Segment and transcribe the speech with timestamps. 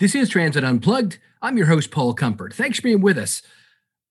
[0.00, 1.18] This is Transit Unplugged.
[1.42, 2.54] I'm your host, Paul Comfort.
[2.54, 3.42] Thanks for being with us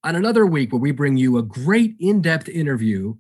[0.04, 3.16] on another week where we bring you a great in depth interview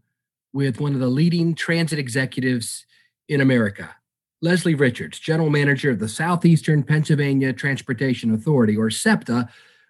[0.51, 2.85] with one of the leading transit executives
[3.29, 3.95] in America,
[4.41, 9.47] Leslie Richards, General Manager of the Southeastern Pennsylvania Transportation Authority, or SEPTA,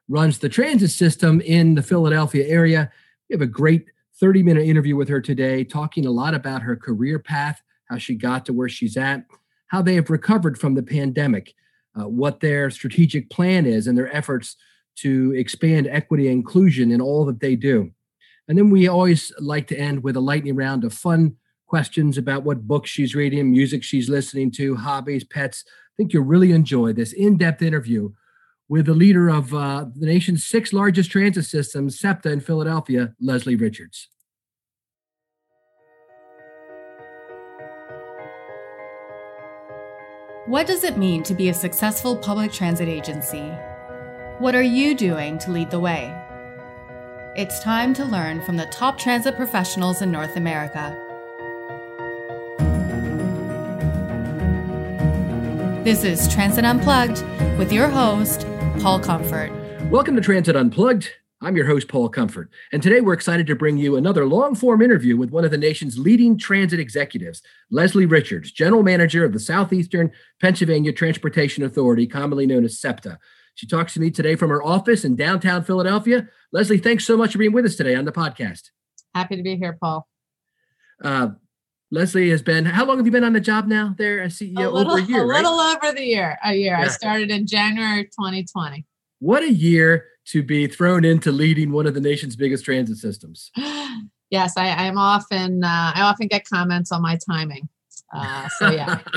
[0.07, 2.91] runs the transit system in the Philadelphia area.
[3.27, 3.87] We have a great
[4.19, 8.13] 30 minute interview with her today, talking a lot about her career path, how she
[8.13, 9.25] got to where she's at,
[9.65, 11.55] how they have recovered from the pandemic
[11.99, 14.55] uh, what their strategic plan is and their efforts
[14.97, 17.91] to expand equity and inclusion in all that they do.
[18.47, 21.35] And then we always like to end with a lightning round of fun
[21.67, 25.65] questions about what books she's reading, music she's listening to, hobbies, pets.
[25.67, 28.11] I think you'll really enjoy this in depth interview
[28.69, 33.55] with the leader of uh, the nation's six largest transit systems, SEPTA in Philadelphia, Leslie
[33.55, 34.09] Richards.
[40.47, 43.49] What does it mean to be a successful public transit agency?
[44.39, 46.17] What are you doing to lead the way?
[47.35, 50.95] It's time to learn from the top transit professionals in North America.
[55.83, 57.21] This is Transit Unplugged
[57.57, 58.47] with your host,
[58.79, 59.51] Paul Comfort.
[59.89, 61.09] Welcome to Transit Unplugged.
[61.39, 64.81] I'm your host, Paul Comfort, and today we're excited to bring you another long form
[64.81, 69.39] interview with one of the nation's leading transit executives, Leslie Richards, General Manager of the
[69.39, 73.19] Southeastern Pennsylvania Transportation Authority, commonly known as SEPTA.
[73.53, 76.27] She talks to me today from her office in downtown Philadelphia.
[76.51, 78.71] Leslie, thanks so much for being with us today on the podcast.
[79.13, 80.07] Happy to be here, Paul.
[81.03, 81.29] Uh,
[81.91, 84.65] Leslie has been, how long have you been on the job now there as CEO?
[84.65, 85.43] A little, over a year, a right?
[85.43, 86.77] little over the year, a year.
[86.79, 86.85] Yeah.
[86.85, 88.87] I started in January 2020.
[89.19, 93.51] What a year to be thrown into leading one of the nation's biggest transit systems.
[94.29, 97.69] Yes, I, I'm often uh, I often get comments on my timing.
[98.13, 98.99] Uh, so yeah.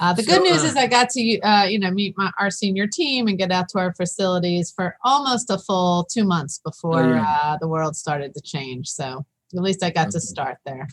[0.00, 2.50] Uh, the good news uh, is I got to uh, you know meet my, our
[2.50, 7.02] senior team and get out to our facilities for almost a full two months before
[7.02, 7.38] oh, yeah.
[7.42, 8.88] Uh, the world started to change.
[8.88, 9.24] So
[9.54, 10.12] at least I got okay.
[10.12, 10.86] to start there.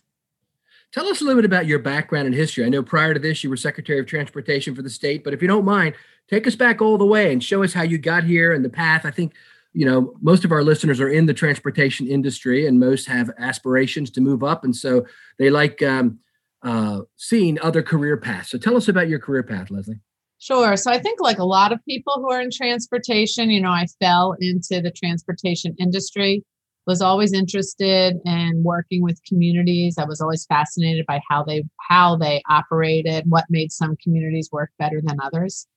[0.93, 2.65] Tell us a little bit about your background and history.
[2.65, 5.41] I know prior to this you were Secretary of Transportation for the state, but if
[5.41, 5.95] you don't mind,
[6.31, 8.69] take us back all the way and show us how you got here and the
[8.69, 9.05] path.
[9.05, 9.33] I think
[9.73, 14.09] you know most of our listeners are in the transportation industry and most have aspirations
[14.11, 14.63] to move up.
[14.63, 15.05] And so
[15.37, 16.19] they like um,
[16.63, 18.49] uh, seeing other career paths.
[18.49, 19.99] So tell us about your career path leslie.
[20.39, 20.75] Sure.
[20.75, 23.85] So i think like a lot of people who are in transportation you know i
[23.99, 26.43] fell into the transportation industry
[26.87, 29.99] was always interested in working with communities.
[29.99, 34.71] I was always fascinated by how they how they operated what made some communities work
[34.79, 35.67] better than others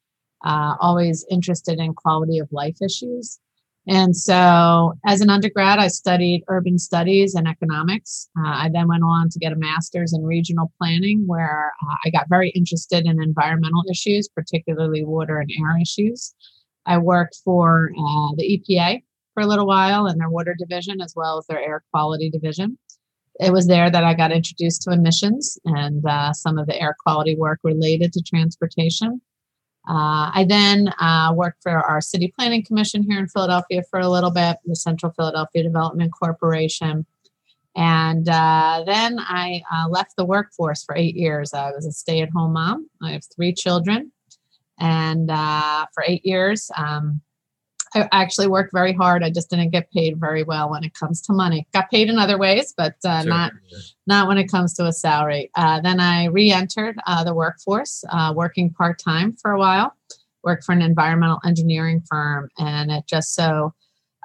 [0.44, 3.41] uh, always interested in quality of life issues.
[3.87, 8.31] And so, as an undergrad, I studied urban studies and economics.
[8.38, 12.10] Uh, I then went on to get a master's in regional planning, where uh, I
[12.10, 16.34] got very interested in environmental issues, particularly water and air issues.
[16.87, 19.03] I worked for uh, the EPA
[19.34, 22.78] for a little while in their water division as well as their air quality division.
[23.41, 26.94] It was there that I got introduced to emissions and uh, some of the air
[27.03, 29.21] quality work related to transportation.
[29.87, 34.09] Uh, I then uh, worked for our City Planning Commission here in Philadelphia for a
[34.09, 37.05] little bit, the Central Philadelphia Development Corporation.
[37.77, 41.53] And uh, then I uh, left the workforce for eight years.
[41.53, 42.89] I was a stay at home mom.
[43.03, 44.12] I have three children.
[44.78, 47.21] And uh, for eight years, um,
[47.94, 49.22] I actually worked very hard.
[49.22, 51.66] I just didn't get paid very well when it comes to money.
[51.72, 53.31] Got paid in other ways, but uh, sure.
[53.31, 53.53] not
[54.06, 55.50] not when it comes to a salary.
[55.55, 59.94] Uh, then I re-entered uh, the workforce, uh, working part time for a while.
[60.43, 63.72] Worked for an environmental engineering firm, and it just so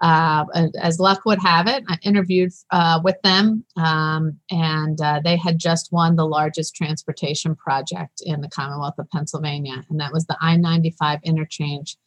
[0.01, 0.45] uh,
[0.81, 5.91] as luck would have it, I interviewed uh, with them, um, and they had just
[5.91, 10.57] won the largest transportation project in the Commonwealth of Pennsylvania, and that was the I
[10.57, 11.97] ninety five interchange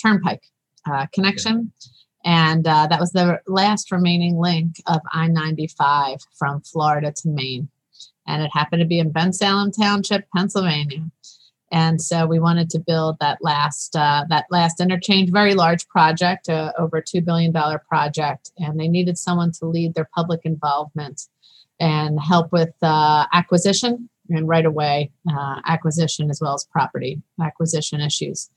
[0.00, 0.42] turnpike
[0.90, 1.72] uh, connection.
[2.24, 7.68] And uh, that was the last remaining link of I 95 from Florida to Maine.
[8.26, 11.10] And it happened to be in Bensalem Township, Pennsylvania.
[11.72, 16.50] And so we wanted to build that last uh, that last interchange, very large project,
[16.50, 21.22] uh, over two billion dollar project, and they needed someone to lead their public involvement
[21.80, 28.02] and help with uh, acquisition and right away uh, acquisition as well as property acquisition
[28.02, 28.50] issues.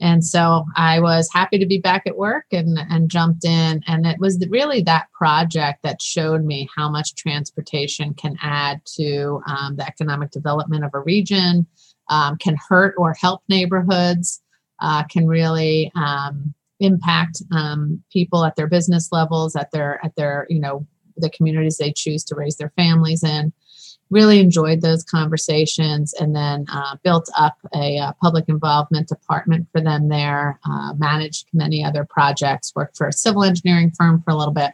[0.00, 3.82] And so I was happy to be back at work and, and jumped in.
[3.86, 9.42] And it was really that project that showed me how much transportation can add to
[9.46, 11.66] um, the economic development of a region,
[12.08, 14.42] um, can hurt or help neighborhoods,
[14.80, 20.46] uh, can really um, impact um, people at their business levels, at their at their
[20.48, 20.86] you know
[21.16, 23.52] the communities they choose to raise their families in.
[24.10, 29.80] Really enjoyed those conversations and then uh, built up a, uh, public involvement department for
[29.80, 34.34] them there, uh, managed many other projects, worked for a civil engineering firm for a
[34.34, 34.72] little bit.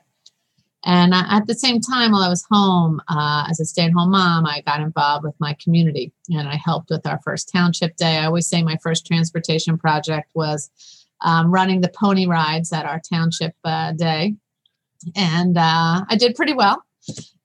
[0.85, 3.93] And uh, at the same time, while I was home uh, as a stay at
[3.93, 7.97] home mom, I got involved with my community and I helped with our first township
[7.97, 8.19] day.
[8.19, 10.71] I always say my first transportation project was
[11.23, 14.35] um, running the pony rides at our township uh, day.
[15.15, 16.83] And I did pretty well.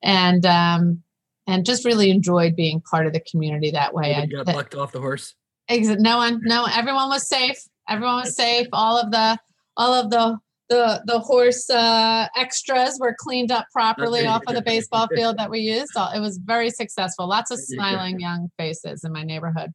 [0.04, 1.04] And um,
[1.52, 4.16] and just really enjoyed being part of the community that way.
[4.16, 5.36] I got bucked off the horse.
[5.70, 7.58] No one, no, everyone was safe.
[7.90, 8.68] Everyone was safe.
[8.72, 9.38] All of the,
[9.76, 10.38] all of the,
[10.70, 15.50] the, the horse uh, extras were cleaned up properly off of the baseball field that
[15.50, 15.92] we used.
[16.16, 17.28] It was very successful.
[17.28, 19.72] Lots of smiling young faces in my neighborhood.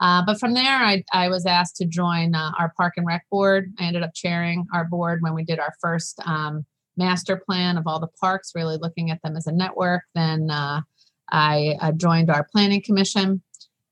[0.00, 3.24] Uh, but from there, I, I was asked to join uh, our park and rec
[3.30, 3.72] board.
[3.78, 6.64] I ended up chairing our board when we did our first um,
[6.96, 10.02] master plan of all the parks, really looking at them as a network.
[10.14, 10.82] Then uh,
[11.32, 13.42] I uh, joined our planning commission.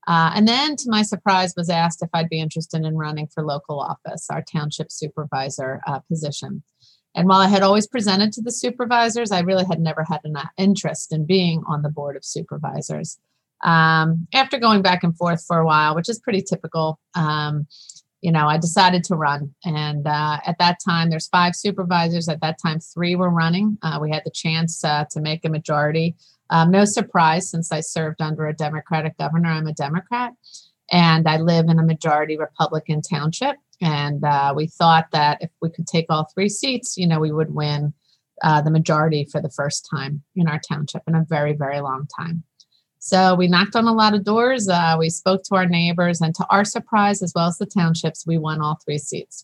[0.07, 3.45] Uh, and then, to my surprise, was asked if I'd be interested in running for
[3.45, 6.63] local office, our township supervisor uh, position.
[7.13, 10.37] And while I had always presented to the supervisors, I really had never had an
[10.37, 13.19] uh, interest in being on the board of supervisors.
[13.63, 17.67] Um, after going back and forth for a while, which is pretty typical, um,
[18.21, 19.53] you know, I decided to run.
[19.65, 22.29] And uh, at that time, there's five supervisors.
[22.29, 23.77] At that time, three were running.
[23.81, 26.15] Uh, we had the chance uh, to make a majority.
[26.51, 30.33] Um, no surprise, since I served under a Democratic governor, I'm a Democrat.
[30.91, 33.55] And I live in a majority Republican township.
[33.81, 37.31] And uh, we thought that if we could take all three seats, you know, we
[37.31, 37.93] would win
[38.43, 42.07] uh, the majority for the first time in our township in a very, very long
[42.19, 42.43] time.
[43.03, 44.69] So we knocked on a lot of doors.
[44.69, 48.27] Uh, we spoke to our neighbors, and to our surprise, as well as the townships,
[48.27, 49.43] we won all three seats.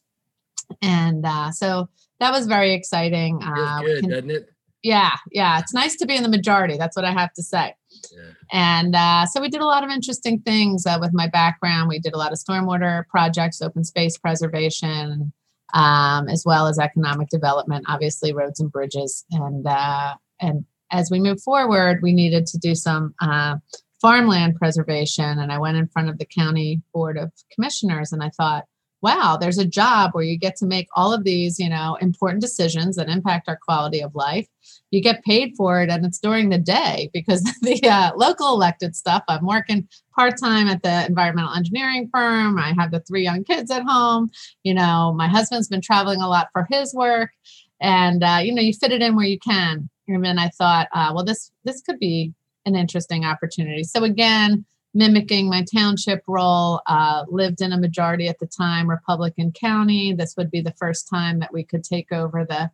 [0.83, 1.89] And uh, so
[2.19, 3.41] that was very exciting.
[3.43, 4.49] Uh, good, can, doesn't it?
[4.83, 5.57] Yeah, yeah.
[5.57, 6.77] It's nice to be in the majority.
[6.77, 7.73] That's what I have to say.
[8.15, 8.29] Yeah.
[8.51, 11.89] And uh, so we did a lot of interesting things uh, with my background.
[11.89, 15.33] We did a lot of stormwater projects, open space preservation,
[15.73, 21.19] um, as well as economic development, obviously roads and bridges, and uh, and as we
[21.19, 23.57] move forward, we needed to do some uh,
[24.01, 25.39] farmland preservation.
[25.39, 28.65] And I went in front of the county board of commissioners and I thought,
[29.01, 32.41] wow, there's a job where you get to make all of these, you know, important
[32.41, 34.47] decisions that impact our quality of life.
[34.89, 38.95] You get paid for it, and it's during the day because the uh, local elected
[38.95, 39.23] stuff.
[39.27, 42.57] I'm working part time at the environmental engineering firm.
[42.57, 44.29] I have the three young kids at home.
[44.63, 47.31] You know, my husband's been traveling a lot for his work,
[47.79, 51.11] and uh, you know, you fit it in where you can and I thought, uh,
[51.13, 52.33] well, this this could be
[52.65, 53.83] an interesting opportunity.
[53.83, 59.51] So again, mimicking my township role, uh, lived in a majority at the time Republican
[59.51, 60.13] county.
[60.13, 62.69] This would be the first time that we could take over the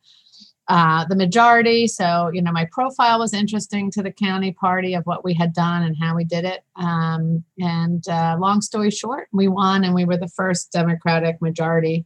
[0.69, 1.87] uh, the majority.
[1.87, 5.53] So you know, my profile was interesting to the county party of what we had
[5.53, 6.63] done and how we did it.
[6.77, 12.05] Um, and uh, long story short, we won, and we were the first Democratic majority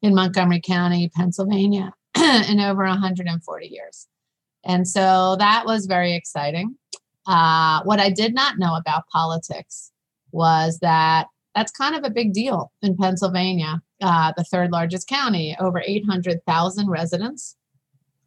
[0.00, 4.06] in Montgomery County, Pennsylvania, in over 140 years.
[4.64, 6.76] And so that was very exciting.
[7.26, 9.92] Uh, what I did not know about politics
[10.32, 15.56] was that that's kind of a big deal in Pennsylvania, uh, the third largest county,
[15.58, 17.56] over 800,000 residents.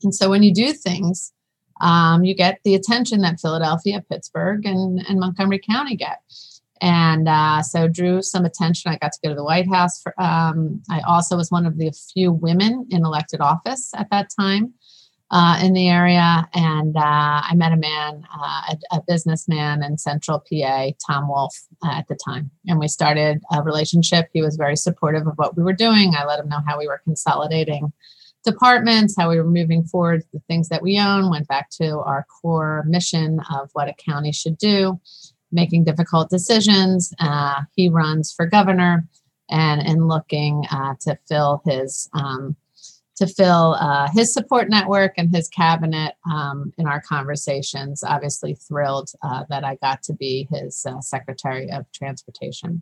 [0.03, 1.33] And so when you do things,
[1.81, 6.21] um, you get the attention that Philadelphia, Pittsburgh, and, and Montgomery County get.
[6.81, 8.91] And uh, so drew some attention.
[8.91, 10.01] I got to go to the White House.
[10.01, 14.29] For, um, I also was one of the few women in elected office at that
[14.37, 14.73] time
[15.31, 16.47] uh, in the area.
[16.53, 21.55] And uh, I met a man, uh, a, a, businessman in Central PA, Tom Wolf,
[21.83, 22.51] uh, at the time.
[22.67, 24.29] And we started a relationship.
[24.33, 26.13] He was very supportive of what we were doing.
[26.15, 27.93] I let him know how we were consolidating
[28.43, 32.25] departments, how we were moving forward, the things that we own, went back to our
[32.41, 34.99] core mission of what a county should do,
[35.51, 37.13] making difficult decisions.
[37.19, 39.07] Uh, he runs for governor
[39.49, 42.55] and in looking uh, to fill his um,
[43.21, 48.03] to fill uh, his support network and his cabinet um, in our conversations.
[48.03, 52.81] Obviously, thrilled uh, that I got to be his uh, Secretary of Transportation.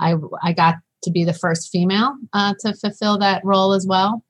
[0.00, 4.24] I, I got to be the first female uh, to fulfill that role as well.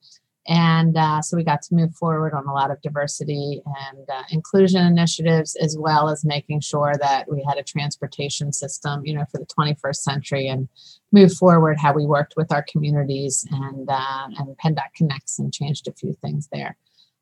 [0.49, 4.23] And uh, so we got to move forward on a lot of diversity and uh,
[4.31, 9.27] inclusion initiatives, as well as making sure that we had a transportation system, you know,
[9.31, 10.67] for the 21st century and
[11.13, 15.87] move forward how we worked with our communities and uh, and PennDOT Connects and changed
[15.87, 16.79] a few things there.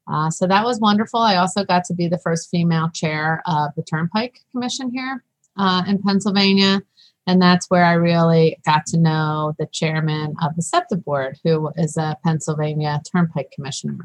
[0.08, 1.18] Uh, so that was wonderful.
[1.18, 5.24] I also got to be the first female chair of the Turnpike Commission here
[5.56, 6.80] uh, in Pennsylvania.
[7.26, 11.70] And that's where I really got to know the chairman of the SEPTA board, who
[11.76, 13.98] is a Pennsylvania Turnpike Commissioner.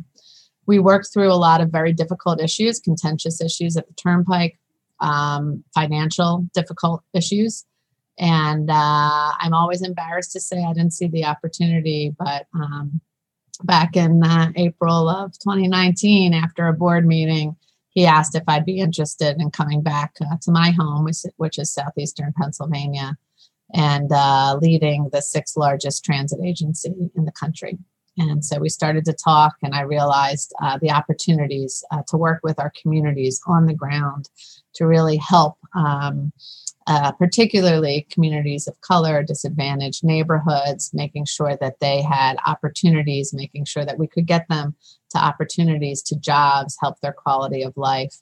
[0.65, 4.57] We worked through a lot of very difficult issues, contentious issues at the Turnpike.
[5.01, 7.65] um, financial difficult issues.
[8.19, 13.01] And uh, I'm always embarrassed to say I didn't see the opportunity, but um,
[13.63, 17.55] back in uh, April of 2019, after a board meeting,
[17.91, 21.07] he asked if I'd be interested in coming back uh, to my home,
[21.37, 23.17] which, is southeastern Pennsylvania,
[23.73, 27.77] and uh, leading the sixth largest transit agency in the country.
[28.17, 32.41] And so we started to talk, and I realized uh, the opportunities uh, to work
[32.43, 34.29] with our communities on the ground
[34.75, 36.31] to really help, um,
[36.91, 43.85] uh, particularly communities of color, disadvantaged neighborhoods, making sure that they had opportunities, making sure
[43.85, 44.75] that we could get them
[45.09, 48.15] to opportunities, to jobs, help their quality of life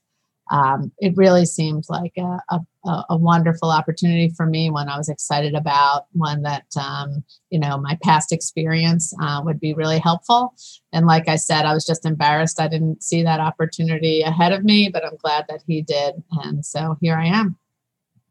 [0.51, 5.09] um, it really seemed like a, a, a, wonderful opportunity for me one I was
[5.09, 10.55] excited about, one that, um, you know, my past experience uh, would be really helpful.
[10.91, 14.63] And like I said, I was just embarrassed I didn't see that opportunity ahead of
[14.63, 16.15] me, but I'm glad that he did.
[16.43, 17.58] And so here I am.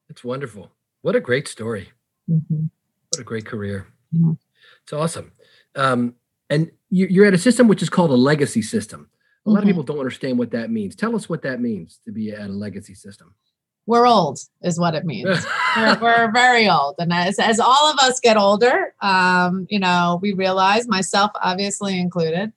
[0.09, 0.71] It's wonderful.
[1.03, 1.93] What a great story.
[2.31, 2.65] Mm-hmm.
[3.11, 3.87] What a great career.
[4.13, 4.33] Yeah.
[4.83, 5.33] It's awesome.
[5.75, 6.15] Um,
[6.51, 9.09] and you, are at a system which is called a legacy system.
[9.47, 9.63] A lot mm-hmm.
[9.63, 10.97] of people don't understand what that means.
[10.97, 13.35] Tell us what that means to be at a legacy system.
[13.87, 15.47] We're old, is what it means.
[15.77, 20.19] we're, we're, very old, and as as all of us get older, um, you know,
[20.21, 22.53] we realize, myself obviously included,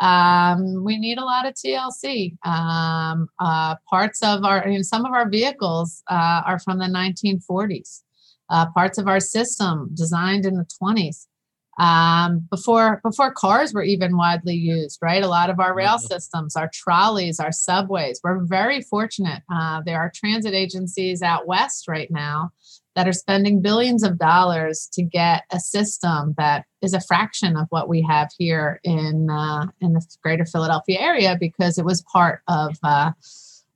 [0.00, 2.36] um, we need a lot of TLC.
[2.46, 6.86] Um, uh, parts of our, you know, some of our vehicles uh, are from the
[6.86, 8.02] 1940s.
[8.50, 11.26] Uh, parts of our system designed in the 20s
[11.78, 16.06] um, before before cars were even widely used right a lot of our rail mm-hmm.
[16.06, 21.88] systems our trolleys our subways we're very fortunate uh, there are transit agencies out west
[21.88, 22.50] right now
[22.94, 27.66] that are spending billions of dollars to get a system that is a fraction of
[27.70, 32.42] what we have here in uh, in the greater philadelphia area because it was part
[32.48, 33.10] of uh,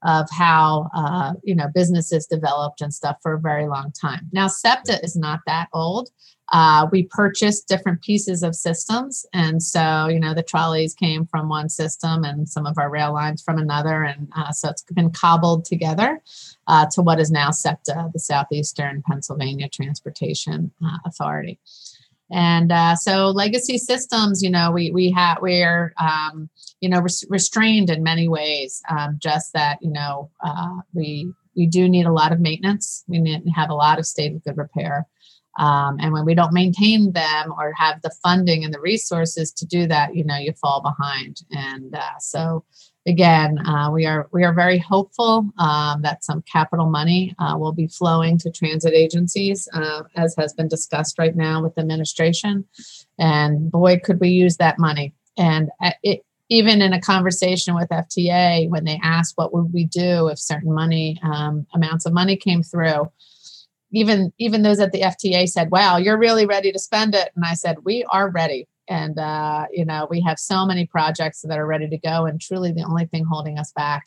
[0.04, 4.28] of how uh, you know businesses developed and stuff for a very long time.
[4.32, 6.10] Now, SEPTA is not that old.
[6.50, 11.48] Uh, we purchased different pieces of systems, and so you know the trolleys came from
[11.48, 15.10] one system, and some of our rail lines from another, and uh, so it's been
[15.10, 16.22] cobbled together
[16.66, 21.58] uh, to what is now SEPTA, the Southeastern Pennsylvania Transportation uh, Authority.
[22.30, 27.24] And uh, so, legacy systems, you know, we we have we're um, you know res-
[27.28, 28.82] restrained in many ways.
[28.90, 33.04] Um, just that you know uh, we we do need a lot of maintenance.
[33.08, 35.06] We need to have a lot of state of good repair.
[35.58, 39.66] Um, and when we don't maintain them or have the funding and the resources to
[39.66, 41.42] do that, you know, you fall behind.
[41.50, 42.64] And uh, so,
[43.08, 47.72] again, uh, we are we are very hopeful um, that some capital money uh, will
[47.72, 52.64] be flowing to transit agencies, uh, as has been discussed right now with the administration.
[53.18, 55.14] And boy, could we use that money!
[55.36, 59.84] And uh, it, even in a conversation with FTA, when they asked what would we
[59.84, 63.10] do if certain money um, amounts of money came through,
[63.92, 67.44] even even those at the FTA said, "Wow, you're really ready to spend it," and
[67.44, 71.58] I said, "We are ready." And, uh, you know, we have so many projects that
[71.58, 72.26] are ready to go.
[72.26, 74.06] And truly, the only thing holding us back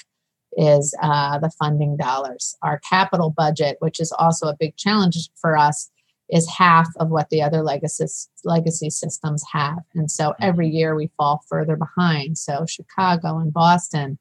[0.58, 2.56] is uh, the funding dollars.
[2.62, 5.90] Our capital budget, which is also a big challenge for us,
[6.30, 8.06] is half of what the other legacy,
[8.44, 9.80] legacy systems have.
[9.94, 10.44] And so mm-hmm.
[10.44, 12.38] every year we fall further behind.
[12.38, 14.18] So Chicago and Boston,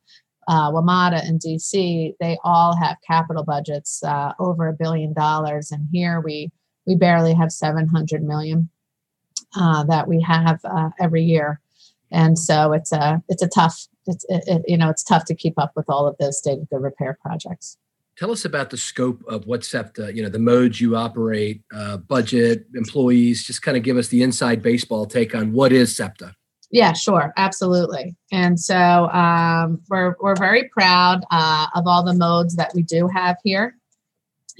[0.48, 5.70] uh, WMATA and DC, they all have capital budgets uh, over a billion dollars.
[5.70, 6.50] And here we
[6.86, 8.68] we barely have 700 million
[9.56, 11.60] uh, that we have uh, every year,
[12.10, 15.34] and so it's a it's a tough it's it, it, you know it's tough to
[15.34, 17.76] keep up with all of those state of good repair projects.
[18.16, 21.96] Tell us about the scope of what SEPTA, you know, the modes you operate, uh,
[21.96, 23.46] budget, employees.
[23.46, 26.34] Just kind of give us the inside baseball take on what is SEPTA.
[26.70, 28.14] Yeah, sure, absolutely.
[28.30, 33.08] And so um, we're we're very proud uh, of all the modes that we do
[33.08, 33.76] have here.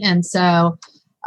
[0.03, 0.79] And so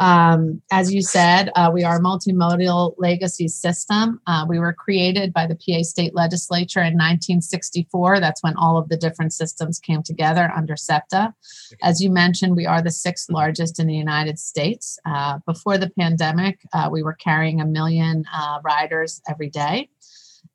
[0.04, 4.20] um, as you said, uh, we are a multimodal legacy system.
[4.28, 8.20] Uh, we were created by the PA state legislature in 1964.
[8.20, 11.34] That's when all of the different systems came together under SEPTA.
[11.82, 15.00] As you mentioned, we are the sixth largest in the United States.
[15.06, 19.88] Uh, before the pandemic, uh, we were carrying a million uh, riders every day.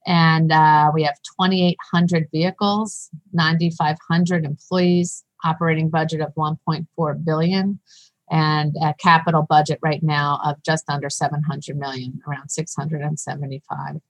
[0.07, 7.81] And uh, we have 2,800 vehicles, 9,500 employees, operating budget of 1.4 billion
[8.31, 14.01] and a capital budget right now of just under 700 million, around 675.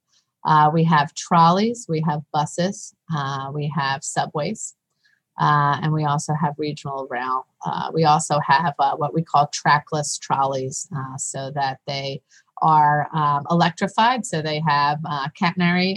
[0.45, 4.75] Uh, we have trolleys, we have buses, uh, we have subways,
[5.41, 7.47] uh, and we also have regional rail.
[7.65, 12.23] Uh, we also have uh, what we call trackless trolleys, uh, so that they
[12.61, 14.99] are um, electrified, so they have
[15.41, 15.97] catenary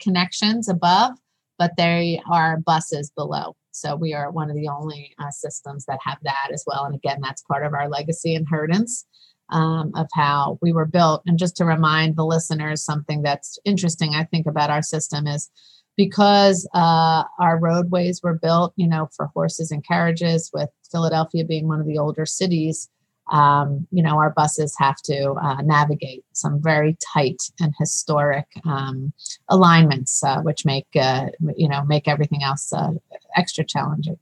[0.00, 1.18] connections above,
[1.58, 3.56] but they are buses below.
[3.72, 6.84] So we are one of the only uh, systems that have that as well.
[6.84, 9.06] And again, that's part of our legacy inheritance
[9.50, 11.22] um, of how we were built.
[11.26, 15.50] And just to remind the listeners, something that's interesting, I think, about our system is
[15.96, 21.68] because uh, our roadways were built, you know, for horses and carriages, with Philadelphia being
[21.68, 22.88] one of the older cities
[23.30, 29.12] um, you know, our buses have to uh, navigate some very tight and historic um,
[29.48, 32.90] alignments, uh, which make uh, you know make everything else uh,
[33.36, 34.18] extra challenging.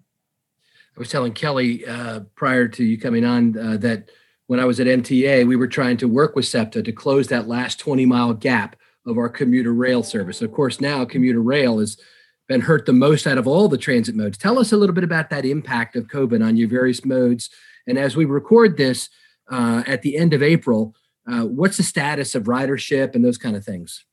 [0.97, 4.11] I was telling Kelly uh, prior to you coming on uh, that
[4.47, 7.49] when I was at MTA, we were trying to work with SEPTA to close that
[7.49, 10.43] last 20 mile gap of our commuter rail service.
[10.43, 11.99] Of course, now commuter rail has
[12.47, 14.37] been hurt the most out of all the transit modes.
[14.37, 17.49] Tell us a little bit about that impact of COVID on your various modes
[17.89, 19.09] and as we record this
[19.51, 20.95] uh, at the end of April,
[21.27, 24.05] uh, what's the status of ridership and those kind of things?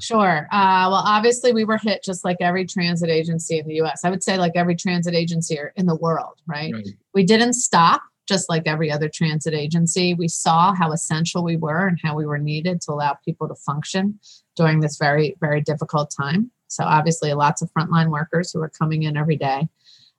[0.00, 0.46] Sure.
[0.52, 4.04] Uh, well, obviously, we were hit just like every transit agency in the US.
[4.04, 6.72] I would say, like every transit agency in the world, right?
[6.72, 6.88] right?
[7.14, 10.14] We didn't stop, just like every other transit agency.
[10.14, 13.54] We saw how essential we were and how we were needed to allow people to
[13.54, 14.18] function
[14.56, 16.50] during this very, very difficult time.
[16.68, 19.68] So, obviously, lots of frontline workers who are coming in every day.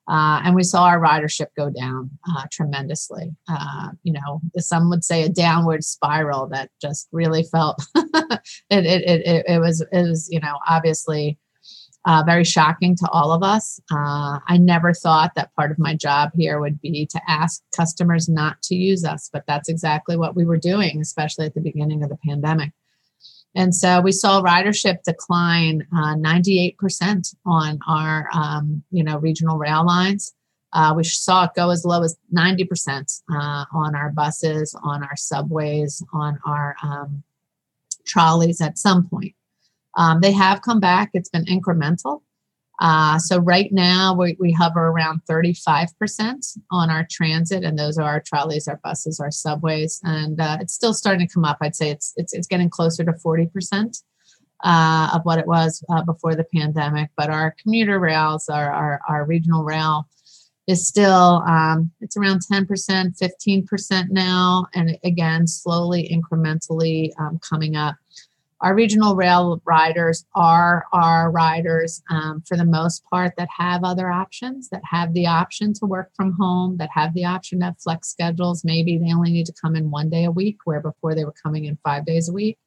[0.10, 3.32] Uh, and we saw our ridership go down uh, tremendously.
[3.48, 9.04] Uh, you know, some would say a downward spiral that just really felt it, it,
[9.06, 11.38] it, it, was, it was, you know, obviously
[12.06, 13.80] uh, very shocking to all of us.
[13.92, 18.28] Uh, I never thought that part of my job here would be to ask customers
[18.28, 22.04] not to use us, but that's exactly what we were doing, especially at the beginning
[22.04, 22.72] of the pandemic.
[23.56, 29.86] And so we saw ridership decline uh, 98% on our, um, you know, regional rail
[29.86, 30.34] lines.
[30.72, 35.16] Uh, we saw it go as low as 90% uh, on our buses, on our
[35.16, 37.24] subways, on our um,
[38.06, 39.34] trolleys at some point.
[39.98, 41.10] Um, they have come back.
[41.14, 42.22] It's been incremental.
[42.80, 48.06] Uh, so right now we, we hover around 35% on our transit, and those are
[48.06, 51.58] our trolleys, our buses, our subways, and uh, it's still starting to come up.
[51.62, 54.02] I'd say it's it's, it's getting closer to 40%
[54.64, 57.10] uh, of what it was uh, before the pandemic.
[57.18, 60.08] But our commuter rails, our our, our regional rail,
[60.66, 62.66] is still um, it's around 10%,
[63.20, 67.96] 15% now, and again slowly, incrementally um, coming up
[68.62, 74.12] our regional rail riders are our riders um, for the most part that have other
[74.12, 78.10] options that have the option to work from home that have the option of flex
[78.10, 78.66] schedules.
[78.66, 81.36] Maybe they only need to come in one day a week where before they were
[81.44, 82.58] coming in five days a week.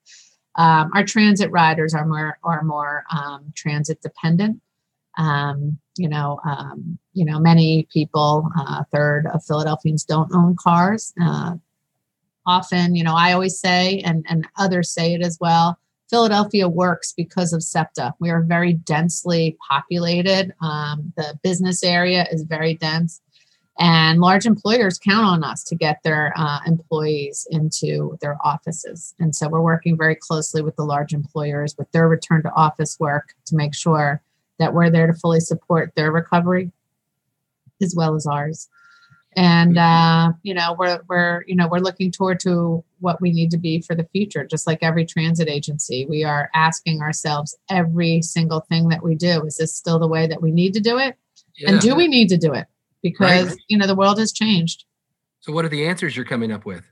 [0.55, 4.61] Um, our transit riders are more are more um, transit dependent.
[5.18, 10.57] Um, you know um, you know many people uh, a third of philadelphians don't own
[10.57, 11.55] cars uh,
[12.46, 15.78] often you know i always say and and others say it as well
[16.12, 18.12] Philadelphia works because of SEPTA.
[18.20, 20.53] We are very densely populated.
[20.61, 23.22] Um, the business area is very dense,
[23.79, 29.14] and large employers count on us to get their uh, employees into their offices.
[29.18, 33.01] And so we're working very closely with the large employers with their return to office
[33.01, 34.20] work to make sure
[34.59, 36.70] that we're there to fully support their recovery
[37.81, 38.68] as well as ours
[39.37, 40.31] and mm-hmm.
[40.31, 43.58] uh, you know we're we're you know we're looking toward to what we need to
[43.58, 48.60] be for the future just like every transit agency we are asking ourselves every single
[48.60, 51.16] thing that we do is this still the way that we need to do it
[51.56, 51.70] yeah.
[51.70, 52.66] and do we need to do it
[53.02, 53.58] because right.
[53.68, 54.84] you know the world has changed
[55.40, 56.84] so what are the answers you're coming up with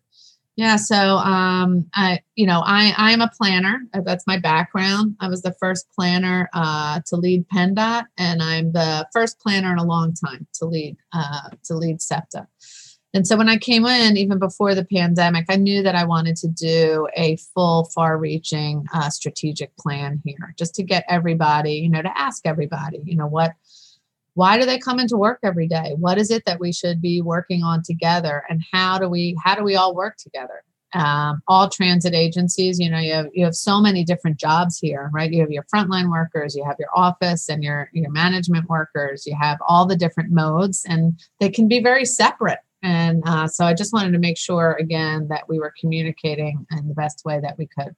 [0.61, 3.81] yeah, so um, I, you know, I I am a planner.
[3.95, 5.17] Uh, that's my background.
[5.19, 9.79] I was the first planner uh, to lead PennDOT, and I'm the first planner in
[9.79, 12.47] a long time to lead uh, to lead SEPTA.
[13.13, 16.37] And so when I came in, even before the pandemic, I knew that I wanted
[16.37, 22.03] to do a full, far-reaching uh, strategic plan here, just to get everybody, you know,
[22.03, 23.55] to ask everybody, you know, what
[24.35, 25.95] why do they come into work every day?
[25.99, 28.45] What is it that we should be working on together?
[28.49, 30.63] And how do we how do we all work together?
[30.93, 35.09] Um, all transit agencies you know you have you have so many different jobs here
[35.13, 35.33] right?
[35.33, 39.37] You have your frontline workers you have your office and your your management workers you
[39.41, 43.75] have all the different modes and they can be very separate and uh, so i
[43.75, 47.57] just wanted to make sure again that we were communicating in the best way that
[47.59, 47.95] we could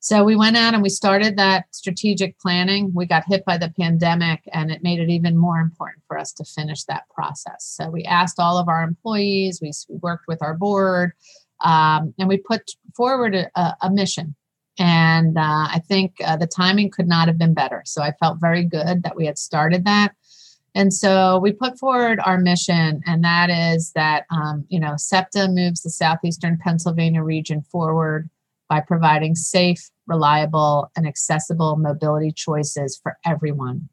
[0.00, 2.92] so we went out and we started that strategic planning.
[2.94, 6.32] We got hit by the pandemic, and it made it even more important for us
[6.34, 7.64] to finish that process.
[7.64, 11.12] So we asked all of our employees, we, worked with our board,
[11.64, 14.36] um, and we put forward a, a mission.
[14.78, 17.82] And uh, I think uh, the timing could not have been better.
[17.84, 20.14] So I felt very good that we had started that.
[20.74, 25.48] And so we put forward our mission, and that is that, um, you know, SEPTA
[25.48, 28.28] moves the Southeastern Pennsylvania region forward
[28.68, 33.88] by providing safe, reliable, and accessible mobility choices for everyone.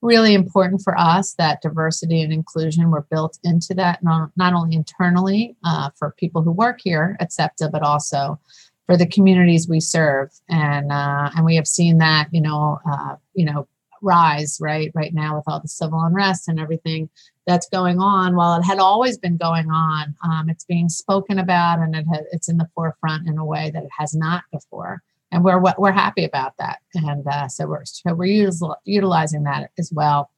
[0.00, 4.76] really important for us that diversity and inclusion were built into that, not, not only
[4.76, 8.38] internally uh, for people who work here at SEPTA, but also
[8.86, 10.30] for the communities we serve.
[10.48, 13.66] And uh, and we have seen that, you know, uh, you know,
[14.02, 17.08] rise right right now with all the civil unrest and everything
[17.46, 18.36] that's going on.
[18.36, 22.26] While it had always been going on, um, it's being spoken about and it has,
[22.32, 25.92] it's in the forefront in a way that it has not before and we're we're
[25.92, 26.78] happy about that.
[26.94, 28.50] And uh, so we're so we're
[28.84, 30.30] utilizing that as well.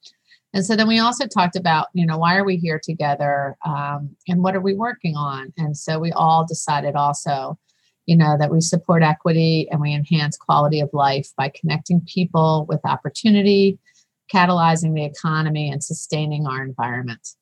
[0.53, 4.15] And so then we also talked about, you know, why are we here together, um,
[4.27, 5.53] and what are we working on?
[5.57, 7.57] And so we all decided also,
[8.11, 12.65] you know, that we support equity and we enhance quality of life by connecting people
[12.67, 13.79] with opportunity,
[14.29, 17.35] catalyzing the economy, and sustaining our environment.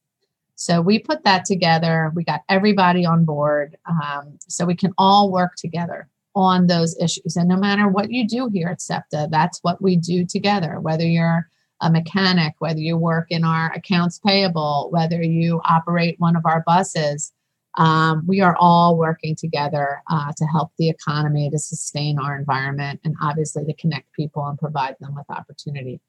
[0.53, 2.11] So we put that together.
[2.13, 7.35] We got everybody on board um, so we can all work together on those issues.
[7.35, 11.03] And no matter what you do here at SEPTA, that's what we do together, whether
[11.03, 11.49] you're
[11.81, 16.61] a mechanic, whether you work in our accounts payable, whether you operate one of our
[16.67, 17.33] buses.
[17.77, 22.99] Um, we are all working together uh, to help the economy, to sustain our environment,
[23.03, 26.01] and obviously to connect people and provide them with opportunity.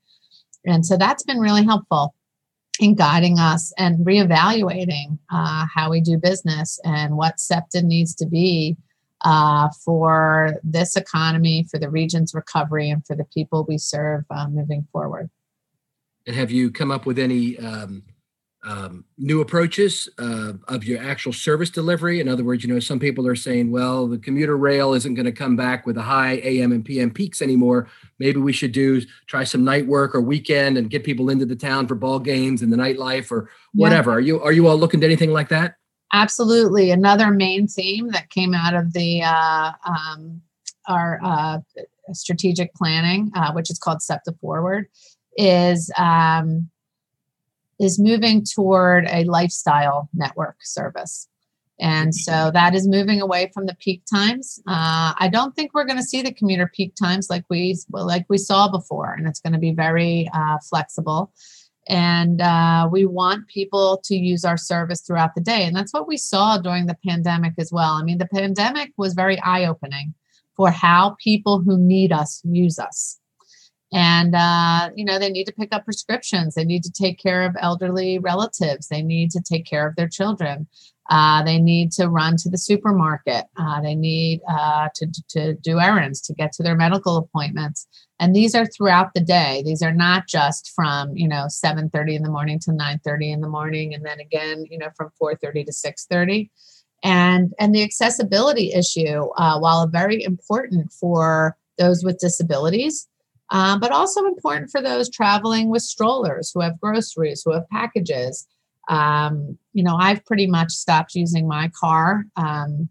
[0.65, 2.15] And so that's been really helpful
[2.81, 8.27] in guiding us and reevaluating uh, how we do business and what SEPTA needs to
[8.27, 8.77] be
[9.23, 14.49] uh, for this economy, for the region's recovery, and for the people we serve uh,
[14.49, 15.29] moving forward.
[16.27, 18.03] And have you come up with any um,
[18.63, 22.21] um, new approaches uh, of your actual service delivery?
[22.21, 25.27] In other words, you know, some people are saying, well, the commuter rail isn't going
[25.27, 27.89] to come back with the high AM and PM peaks anymore.
[28.19, 31.57] Maybe we should do try some night work or weekend and get people into the
[31.57, 34.11] town for ball games and the nightlife or whatever.
[34.11, 34.17] Yeah.
[34.17, 35.77] Are you are you all looking to anything like that?
[36.13, 36.91] Absolutely.
[36.91, 40.43] Another main theme that came out of the uh, um,
[40.89, 41.59] our uh,
[42.13, 44.89] strategic planning, uh, which is called Step SEPTA Forward,
[45.37, 46.69] is um,
[47.81, 51.27] is moving toward a lifestyle network service.
[51.81, 54.61] And so that is moving away from the peak times.
[54.69, 58.27] Uh, I don't think we're going to see the commuter peak times like we like
[58.29, 61.33] we saw before, and it's going to be very uh, flexible.
[61.89, 66.07] And uh, we want people to use our service throughout the day and that's what
[66.07, 67.95] we saw during the pandemic as well.
[67.95, 70.15] I mean the pandemic was very eye-opening
[70.57, 73.19] for how people who need us use us
[73.93, 77.43] and uh, you know they need to pick up prescriptions they need to take care
[77.45, 80.67] of elderly relatives they need to take care of their children
[81.11, 83.45] uh, they need to run to the supermarket.
[83.57, 87.89] Uh, they need uh, to, to do errands, to get to their medical appointments.
[88.21, 89.63] And these are throughout the day.
[89.65, 93.49] These are not just from, you know, 7.30 in the morning to 9.30 in the
[93.49, 93.93] morning.
[93.93, 96.49] And then again, you know, from 4.30 to 6.30.
[97.03, 103.09] And, and the accessibility issue, uh, while very important for those with disabilities,
[103.51, 108.47] uh, but also important for those traveling with strollers who have groceries, who have packages,
[108.89, 112.89] um, you know, I've pretty much stopped using my car um,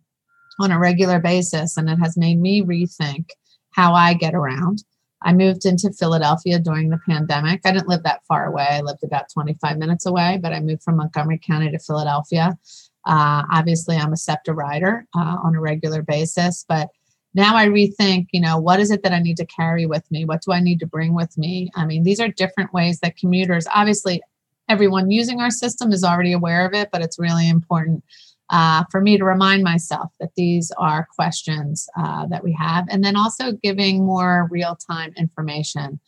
[0.59, 3.29] on a regular basis, and it has made me rethink
[3.71, 4.83] how I get around.
[5.21, 7.61] I moved into Philadelphia during the pandemic.
[7.65, 8.67] I didn't live that far away.
[8.69, 12.57] I lived about 25 minutes away, but I moved from Montgomery County to Philadelphia.
[13.05, 16.89] Uh, obviously, I'm a SEPTA rider uh, on a regular basis, but
[17.33, 20.25] now I rethink, you know, what is it that I need to carry with me?
[20.25, 21.71] What do I need to bring with me?
[21.75, 24.21] I mean, these are different ways that commuters, obviously,
[24.67, 28.03] everyone using our system is already aware of it, but it's really important
[28.49, 33.03] uh, for me to remind myself that these are questions uh, that we have, and
[33.03, 35.99] then also giving more real time information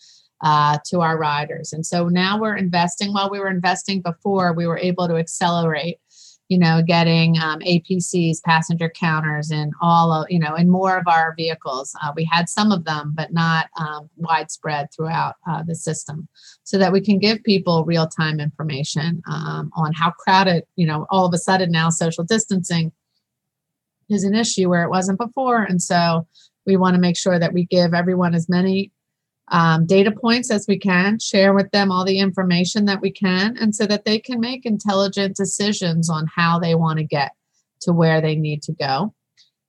[0.42, 1.72] uh, to our riders.
[1.72, 6.00] And so now we're investing, while we were investing before, we were able to accelerate
[6.52, 11.08] you know, getting um, APCs, passenger counters, in all of, you know, in more of
[11.08, 11.96] our vehicles.
[12.04, 16.28] Uh, we had some of them, but not um, widespread throughout uh, the system,
[16.66, 21.08] so that we can give people real time information um, on how crowded, you know,
[21.10, 22.92] all of a sudden now social distancing
[24.10, 25.64] is an issue where it wasn't before.
[25.64, 26.28] And so
[26.66, 28.92] we want to make sure that we give everyone as many
[29.50, 33.58] um, data points as we can, share with them all the information that we can,
[33.58, 37.32] and so that they can make intelligent decisions on how they want to get
[37.82, 39.14] to where they need to go,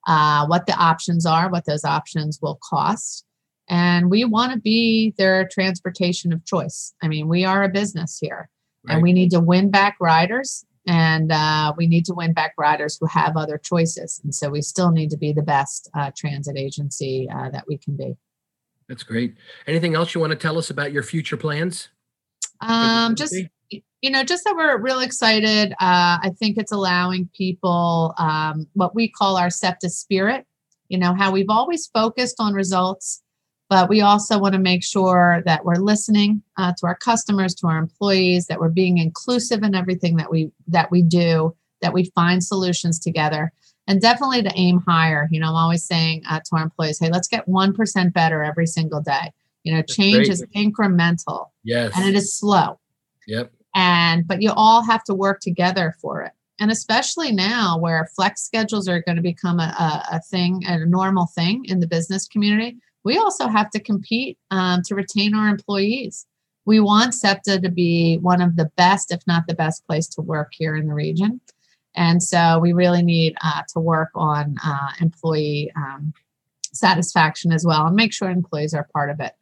[0.06, 3.24] uh, what the options are, what those options will cost.
[3.68, 6.94] And we want to be their transportation of choice.
[7.02, 8.50] I mean, we are a business here,
[8.86, 8.94] right.
[8.94, 12.98] and we need to win back riders and uh, we need to win back riders
[13.00, 14.20] who have other choices.
[14.24, 17.78] And so we still need to be the best uh, transit agency uh, that we
[17.78, 18.16] can be.
[18.92, 19.38] That's great.
[19.66, 21.88] Anything else you want to tell us about your future plans?
[22.60, 23.34] Um, just
[23.70, 25.72] you know, just that we're real excited.
[25.80, 30.44] Uh, I think it's allowing people um, what we call our SEPTA spirit.
[30.88, 33.22] You know, how we've always focused on results,
[33.70, 37.68] but we also want to make sure that we're listening uh, to our customers to
[37.68, 42.12] our employees that we're being inclusive in everything that we that we do that we
[42.14, 43.54] find solutions together
[43.86, 47.10] and definitely to aim higher you know i'm always saying uh, to our employees hey
[47.10, 49.32] let's get 1% better every single day
[49.64, 50.30] you know That's change great.
[50.30, 52.78] is incremental yes and it is slow
[53.26, 58.08] yep and but you all have to work together for it and especially now where
[58.14, 59.74] flex schedules are going to become a,
[60.12, 64.38] a, a thing a normal thing in the business community we also have to compete
[64.50, 66.26] um, to retain our employees.
[66.64, 70.20] We want SEPTA to be one of the best, if not the best place to
[70.20, 71.40] work here in the region.
[71.94, 76.12] And so we really need uh, to work on uh, employee um,
[76.72, 79.32] satisfaction as well and make sure employees are part of it.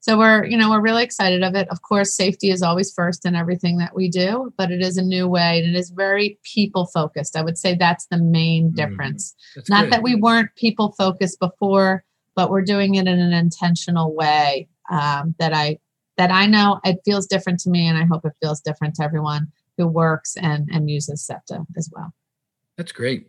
[0.00, 1.68] So we're, you know, we're really excited of it.
[1.68, 5.02] Of course, safety is always first in everything that we do, but it is a
[5.02, 7.36] new way and it is very people focused.
[7.36, 8.76] I would say that's the main mm-hmm.
[8.76, 9.34] difference.
[9.56, 9.92] Mm, Not good.
[9.92, 12.04] that we weren't people focused before,
[12.36, 15.78] but we're doing it in an intentional way um, that I
[16.16, 19.04] that I know it feels different to me, and I hope it feels different to
[19.04, 22.12] everyone who works and and uses SEPTA as well.
[22.76, 23.28] That's great.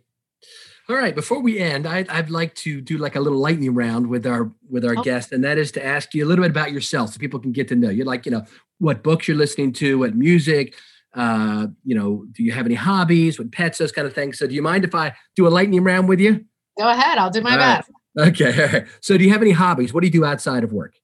[0.88, 4.08] All right, before we end, I'd, I'd like to do like a little lightning round
[4.08, 5.02] with our with our okay.
[5.02, 7.52] guest, and that is to ask you a little bit about yourself, so people can
[7.52, 8.02] get to know you.
[8.02, 8.44] Like, you know,
[8.78, 10.74] what books you're listening to, what music,
[11.14, 14.38] uh, you know, do you have any hobbies, what pets, those kind of things.
[14.38, 16.44] So, do you mind if I do a lightning round with you?
[16.76, 17.90] Go ahead, I'll do my All best.
[18.16, 18.40] Right.
[18.40, 18.86] Okay.
[19.00, 19.94] So, do you have any hobbies?
[19.94, 20.94] What do you do outside of work?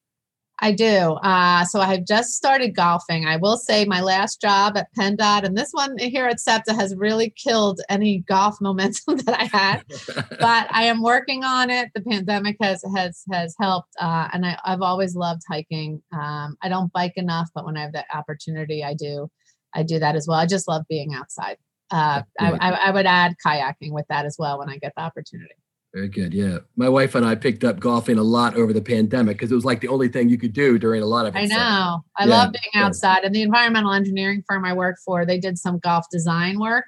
[0.58, 1.12] I do.
[1.22, 3.26] Uh, so I have just started golfing.
[3.26, 6.94] I will say my last job at PennDOT and this one here at SEPTA has
[6.96, 9.84] really killed any golf momentum that I had.
[10.40, 11.90] but I am working on it.
[11.94, 16.02] The pandemic has has has helped, uh, and I, have always loved hiking.
[16.12, 19.28] Um, I don't bike enough, but when I have that opportunity, I do.
[19.74, 20.38] I do that as well.
[20.38, 21.58] I just love being outside.
[21.90, 25.02] Uh, I, I, I would add kayaking with that as well when I get the
[25.02, 25.54] opportunity.
[25.96, 26.35] Very good.
[26.35, 26.59] Yeah.
[26.76, 29.64] My wife and I picked up golfing a lot over the pandemic because it was
[29.64, 31.38] like the only thing you could do during a lot of it.
[31.38, 32.04] I know.
[32.18, 33.24] I yeah, love being outside.
[33.24, 36.85] And the environmental engineering firm I worked for, they did some golf design work.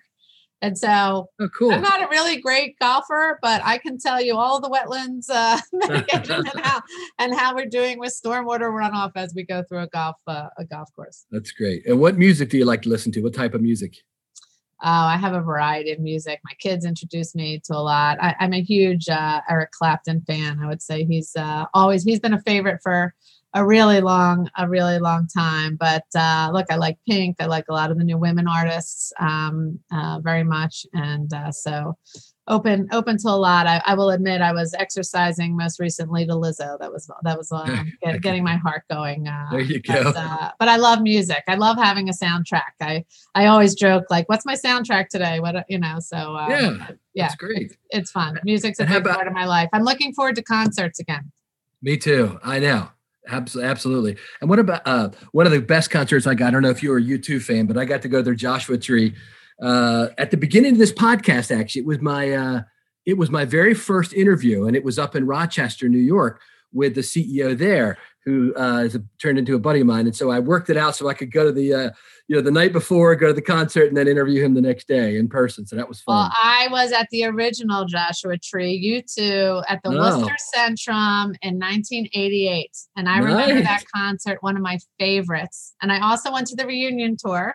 [0.60, 1.72] And so oh, cool.
[1.72, 5.58] I'm not a really great golfer, but I can tell you all the wetlands uh,
[5.72, 6.82] mitigation and how
[7.18, 10.66] and how we're doing with stormwater runoff as we go through a golf uh, a
[10.66, 11.24] golf course.
[11.30, 11.86] That's great.
[11.86, 13.22] And what music do you like to listen to?
[13.22, 13.96] What type of music?
[14.80, 16.40] Oh, I have a variety of music.
[16.44, 18.18] My kids introduced me to a lot.
[18.20, 20.60] I, am a huge uh, Eric Clapton fan.
[20.62, 23.12] I would say he's uh, always he's been a favorite for
[23.54, 25.76] a really long, a really long time.
[25.76, 27.36] But uh, look, I like Pink.
[27.40, 31.50] I like a lot of the new women artists um, uh, very much, and uh,
[31.50, 31.96] so
[32.48, 33.66] open open to a lot.
[33.66, 36.78] I, I, will admit I was exercising most recently to Lizzo.
[36.78, 39.28] That was that was uh, get, getting my heart going.
[39.28, 40.04] Uh, there you go.
[40.04, 41.44] But, uh, but, I love music.
[41.46, 42.72] I love having a soundtrack.
[42.80, 45.98] I I always joke like, "What's my soundtrack today?" What you know.
[46.00, 47.62] So uh, yeah, yeah, that's great.
[47.62, 48.38] It's, it's fun.
[48.44, 49.68] Music's a big about, part of my life.
[49.72, 51.30] I'm looking forward to concerts again.
[51.82, 52.38] Me too.
[52.42, 52.88] I know.
[53.30, 54.16] Absolutely.
[54.40, 56.48] And what about uh, one of the best concerts I got?
[56.48, 58.22] I don't know if you were a U2 fan, but I got to go to
[58.22, 59.14] their Joshua Tree
[59.62, 61.56] uh, at the beginning of this podcast.
[61.56, 62.62] Actually, it was my uh,
[63.06, 66.40] it was my very first interview, and it was up in Rochester, New York,
[66.72, 70.06] with the CEO there, who uh, is a, turned into a buddy of mine.
[70.06, 71.90] And so I worked it out so I could go to the uh,
[72.28, 74.86] you know the night before, go to the concert, and then interview him the next
[74.86, 75.66] day in person.
[75.66, 76.14] So that was fun.
[76.14, 78.78] Well, I was at the original Joshua Tree.
[78.78, 79.98] U2 at the oh.
[79.98, 83.24] Worcester Centrum in 1988, and I nice.
[83.24, 85.74] remember that concert, one of my favorites.
[85.82, 87.54] And I also went to the reunion tour.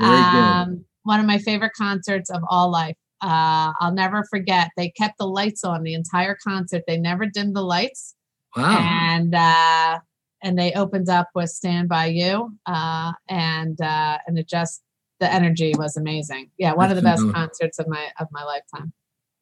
[0.00, 2.96] Very um, good one of my favorite concerts of all life.
[3.20, 4.70] Uh, I'll never forget.
[4.76, 6.82] They kept the lights on the entire concert.
[6.86, 8.14] They never dimmed the lights.
[8.56, 8.78] Wow.
[8.80, 10.00] And uh,
[10.42, 14.82] and they opened up with "Stand by You," uh, and uh, and it just
[15.20, 16.50] the energy was amazing.
[16.58, 18.92] Yeah, one That's of the best concerts of my of my lifetime.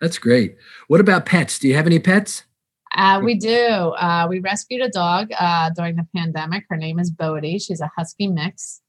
[0.00, 0.56] That's great.
[0.88, 1.58] What about pets?
[1.58, 2.44] Do you have any pets?
[2.94, 3.58] Uh, we do.
[3.58, 6.64] Uh, we rescued a dog uh, during the pandemic.
[6.68, 7.58] Her name is Bodie.
[7.58, 8.82] She's a husky mix.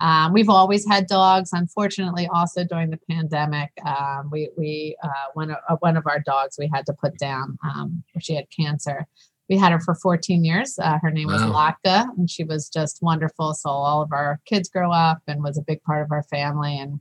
[0.00, 1.50] Um, we've always had dogs.
[1.52, 6.20] Unfortunately, also during the pandemic, um, we we uh, one of uh, one of our
[6.20, 7.58] dogs we had to put down.
[7.64, 9.06] Um, she had cancer.
[9.48, 10.78] We had her for 14 years.
[10.78, 13.52] Uh, her name was Latka, and she was just wonderful.
[13.52, 16.78] So all of our kids grow up and was a big part of our family
[16.78, 16.98] and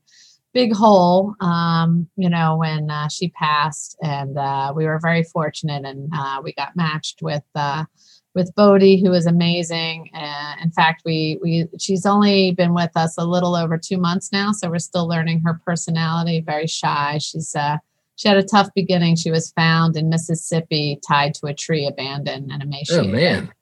[0.53, 1.35] big hole.
[1.39, 6.41] Um, you know when uh, she passed, and uh, we were very fortunate, and uh,
[6.43, 7.43] we got matched with
[8.35, 10.09] with Bodie, who is amazing.
[10.13, 14.31] Uh, in fact, we we she's only been with us a little over two months
[14.31, 16.41] now, so we're still learning her personality.
[16.41, 17.17] Very shy.
[17.19, 17.77] She's uh,
[18.15, 19.15] she had a tough beginning.
[19.15, 23.09] She was found in Mississippi, tied to a tree, abandoned and emaciated.
[23.09, 23.53] Oh man!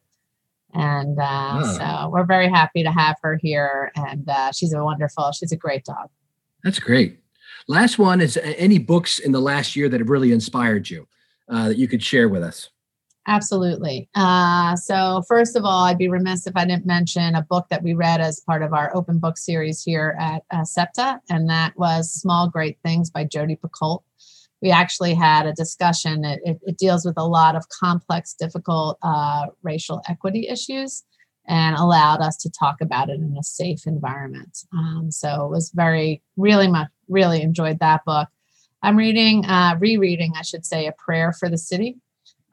[0.74, 1.64] And uh,
[2.04, 5.32] so we're very happy to have her here, and uh, she's a wonderful.
[5.34, 6.10] She's a great dog.
[6.64, 7.20] That's great.
[7.68, 11.08] Last one is any books in the last year that have really inspired you
[11.50, 12.70] uh, that you could share with us.
[13.28, 14.10] Absolutely.
[14.16, 17.84] Uh, so, first of all, I'd be remiss if I didn't mention a book that
[17.84, 21.78] we read as part of our open book series here at uh, SEPTA, and that
[21.78, 24.02] was Small Great Things by Jodi Picoult.
[24.64, 26.26] We actually had a discussion.
[26.26, 31.04] It, it, it deals with a lot of complex, difficult uh, racial equity issues
[31.48, 34.66] and allowed us to talk about it in a safe environment.
[34.74, 38.30] Um, so, it was very, really much, really enjoyed that book.
[38.82, 41.98] I'm reading, uh, rereading, I should say, A Prayer for the City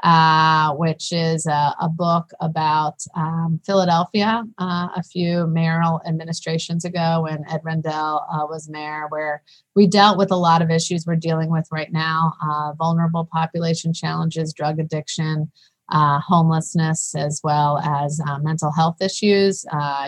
[0.05, 7.23] uh, which is a, a book about um, Philadelphia uh, a few mayoral administrations ago
[7.23, 9.43] when Ed Rendell uh, was mayor, where
[9.75, 13.93] we dealt with a lot of issues we're dealing with right now uh, vulnerable population
[13.93, 15.51] challenges, drug addiction.
[15.91, 19.65] Uh, homelessness, as well as mental health issues,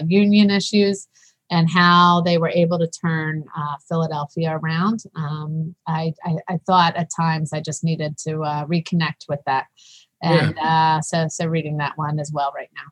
[0.07, 1.09] union issues,
[1.51, 5.03] and how they were able to turn uh, Philadelphia around.
[5.17, 9.67] Um, I, I, I, thought at times I just needed to uh, reconnect with that.
[10.23, 10.97] And yeah.
[10.99, 12.83] uh, so, so reading that one as well right now.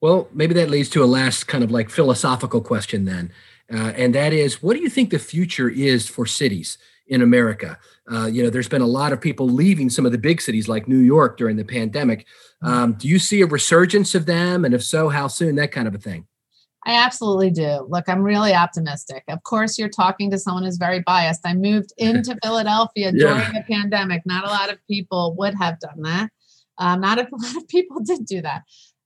[0.00, 3.32] Well, maybe that leads to a last kind of like philosophical question then.
[3.72, 7.78] Uh, and that is, what do you think the future is for cities in America?
[8.10, 10.68] Uh, you know, there's been a lot of people leaving some of the big cities
[10.68, 12.20] like New York during the pandemic.
[12.64, 12.68] Mm-hmm.
[12.68, 14.64] Um, do you see a resurgence of them?
[14.64, 15.56] And if so, how soon?
[15.56, 16.26] That kind of a thing.
[16.86, 17.86] I absolutely do.
[17.88, 19.24] Look, I'm really optimistic.
[19.28, 21.40] Of course, you're talking to someone who's very biased.
[21.44, 23.34] I moved into Philadelphia yeah.
[23.34, 24.22] during the pandemic.
[24.24, 26.30] Not a lot of people would have done that.
[26.78, 28.62] Um, not a lot of people did do that.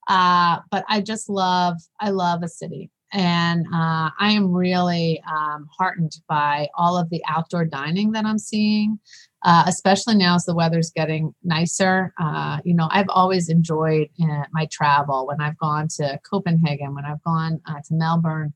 [0.08, 2.90] Uh, but I just love, I love a city.
[3.12, 8.38] And uh, I am really um, heartened by all of the outdoor dining that I'm
[8.38, 8.98] seeing
[9.44, 12.12] uh, especially now as the weather's getting nicer.
[12.18, 17.04] Uh, you know, I've always enjoyed uh, my travel when I've gone to Copenhagen, when
[17.04, 18.54] I've gone uh, to Melbourne,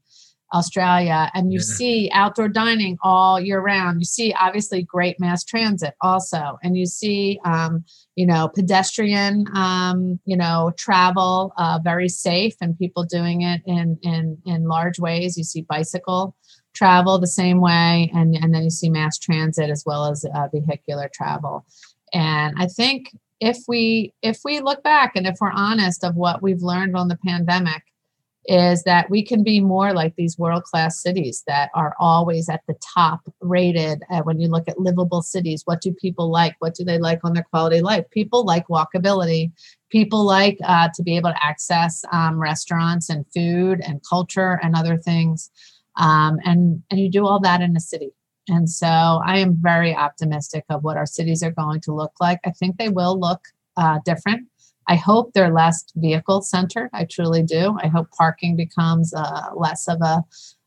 [0.54, 1.74] Australia, and you yeah.
[1.76, 4.00] see outdoor dining all year round.
[4.00, 7.84] You see, obviously, great mass transit also, and you see, um,
[8.16, 13.98] you know, pedestrian, um, you know, travel uh, very safe, and people doing it in
[14.02, 15.36] in in large ways.
[15.36, 16.34] You see bicycle
[16.78, 20.46] travel the same way, and, and then you see mass transit as well as uh,
[20.52, 21.66] vehicular travel.
[22.12, 23.10] And I think
[23.40, 27.08] if we if we look back and if we're honest of what we've learned on
[27.08, 27.82] the pandemic,
[28.46, 32.62] is that we can be more like these world class cities that are always at
[32.66, 34.02] the top rated.
[34.10, 36.54] Uh, when you look at livable cities, what do people like?
[36.60, 38.06] What do they like on their quality life?
[38.10, 39.52] People like walkability.
[39.90, 44.74] People like uh, to be able to access um, restaurants and food and culture and
[44.74, 45.50] other things
[45.98, 48.12] um, and and you do all that in a city.
[48.50, 52.40] And so i am very optimistic of what our cities are going to look like.
[52.46, 53.42] I think they will look
[53.76, 54.48] uh, different.
[54.86, 56.88] I hope they're less vehicle centered.
[56.94, 57.76] I truly do.
[57.82, 60.24] I hope parking becomes uh, less of a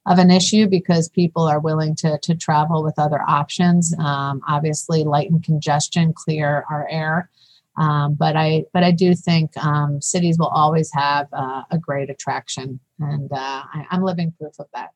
[0.08, 3.94] of an issue because people are willing to, to travel with other options.
[4.00, 7.30] Um, obviously lighten congestion clear our air.
[7.78, 12.10] Um, but I but I do think um, cities will always have uh, a great
[12.10, 14.92] attraction, and uh, I, I'm living proof of that.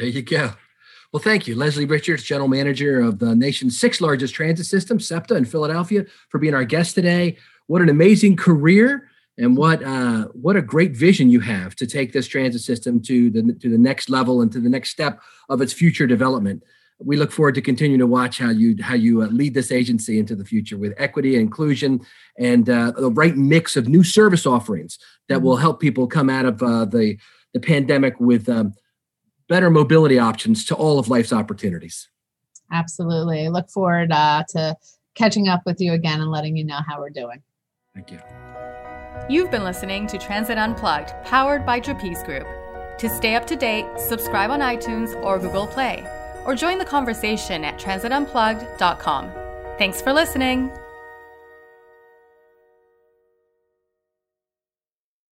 [0.00, 0.54] There you go.
[1.12, 5.36] Well, thank you, Leslie Richards, General Manager of the nation's sixth largest transit system, SEPTA
[5.36, 7.36] in Philadelphia, for being our guest today.
[7.66, 12.14] What an amazing career and what uh, what a great vision you have to take
[12.14, 15.60] this transit system to the to the next level and to the next step of
[15.60, 16.62] its future development.
[16.98, 20.18] We look forward to continuing to watch how you how you uh, lead this agency
[20.18, 22.00] into the future with equity, and inclusion,
[22.38, 26.46] and uh, the right mix of new service offerings that will help people come out
[26.46, 27.18] of uh, the
[27.52, 28.72] the pandemic with um,
[29.50, 32.08] better mobility options to all of life's opportunities.
[32.72, 33.50] Absolutely.
[33.50, 34.76] Look forward uh, to
[35.14, 37.42] catching up with you again and letting you know how we're doing.
[37.94, 38.20] Thank you.
[39.28, 42.46] You've been listening to Transit Unplugged, powered by Trapeze Group.
[42.98, 46.06] To stay up to date, subscribe on iTunes or Google Play,
[46.44, 49.32] or join the conversation at transitunplugged.com.
[49.78, 50.70] Thanks for listening.